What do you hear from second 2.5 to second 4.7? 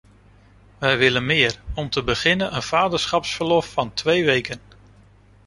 een vaderschapsverlof van twee weken.